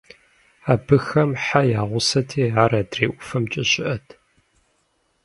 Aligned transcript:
Абыхэм 0.71 1.31
хьэ 1.43 1.61
я 1.79 1.83
гъусэти, 1.89 2.43
ар 2.63 2.71
адрей 2.81 3.09
ӀуфэмкӀэ 3.13 3.63
щыӀэт. 3.69 4.07